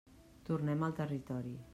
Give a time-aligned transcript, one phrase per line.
[0.47, 1.55] Tornem al territori.